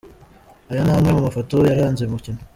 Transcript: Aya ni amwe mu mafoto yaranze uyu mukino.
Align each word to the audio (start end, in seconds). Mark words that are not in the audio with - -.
Aya 0.71 0.81
ni 0.85 0.91
amwe 0.93 1.09
mu 1.15 1.21
mafoto 1.27 1.55
yaranze 1.69 1.99
uyu 2.01 2.13
mukino. 2.15 2.39